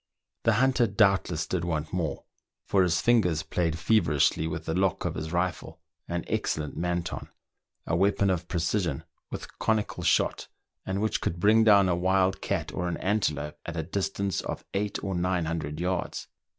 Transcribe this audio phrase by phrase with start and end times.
[0.45, 2.23] The hunter doubtless did want more,
[2.65, 7.29] for his fingers played feverishly with the lock of his rifle, an excellent Manton,
[7.85, 10.47] a weapon of precision with conical shot,
[10.87, 14.65] and which could bring down a wild cat or an antelope at a distance of
[14.73, 16.27] eight or nine hundred yards.